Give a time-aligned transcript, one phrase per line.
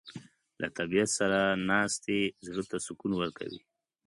[0.61, 1.39] له طبیعت سره
[1.69, 3.59] ناستې زړه ته سکون ورکوي.